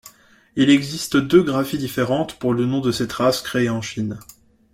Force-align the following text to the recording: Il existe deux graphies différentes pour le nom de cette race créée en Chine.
Il 0.55 0.71
existe 0.71 1.15
deux 1.17 1.43
graphies 1.43 1.77
différentes 1.77 2.39
pour 2.39 2.55
le 2.55 2.65
nom 2.65 2.81
de 2.81 2.91
cette 2.91 3.13
race 3.13 3.43
créée 3.43 3.69
en 3.69 3.83
Chine. 3.83 4.17